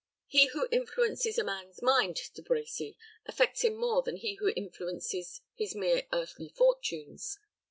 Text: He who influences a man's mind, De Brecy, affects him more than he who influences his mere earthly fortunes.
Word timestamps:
He 0.25 0.47
who 0.47 0.67
influences 0.71 1.37
a 1.37 1.43
man's 1.43 1.79
mind, 1.83 2.19
De 2.33 2.41
Brecy, 2.41 2.95
affects 3.27 3.61
him 3.63 3.75
more 3.75 4.01
than 4.01 4.17
he 4.17 4.33
who 4.33 4.51
influences 4.55 5.41
his 5.53 5.75
mere 5.75 6.07
earthly 6.11 6.49
fortunes. 6.49 7.37